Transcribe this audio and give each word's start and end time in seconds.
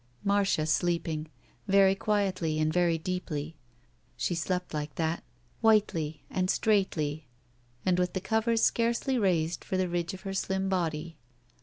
Marcia 0.23 0.65
sleeping. 0.65 1.27
Very 1.67 1.93
quietly 1.93 2.57
and 2.59 2.73
very 2.73 2.97
deeply. 2.97 3.55
She 4.17 4.33
slept 4.33 4.73
like 4.73 4.95
that. 4.95 5.23
Whitely 5.61 6.23
and 6.27 6.49
straightly 6.49 7.27
and 7.85 7.99
with 7.99 8.13
the 8.13 8.19
covers 8.19 8.63
scarcely 8.63 9.19
raised 9.19 9.63
for 9.63 9.77
the 9.77 9.87
ridge 9.87 10.15
of 10.15 10.21
her 10.21 10.33
slim 10.33 10.69
body. 10.69 11.17